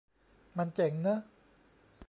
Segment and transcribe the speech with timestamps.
[0.57, 1.19] มันเจ๋งเนอะ